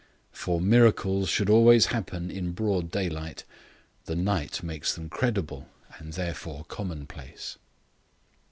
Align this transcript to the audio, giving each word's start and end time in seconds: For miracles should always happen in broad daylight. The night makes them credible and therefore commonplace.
For 0.31 0.59
miracles 0.59 1.29
should 1.29 1.47
always 1.47 1.85
happen 1.93 2.31
in 2.31 2.53
broad 2.53 2.89
daylight. 2.89 3.43
The 4.05 4.15
night 4.15 4.63
makes 4.63 4.95
them 4.95 5.09
credible 5.09 5.69
and 5.99 6.13
therefore 6.13 6.65
commonplace. 6.67 7.59